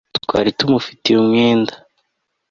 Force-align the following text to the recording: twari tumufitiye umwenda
twari 0.25 0.49
tumufitiye 0.57 1.17
umwenda 1.23 1.73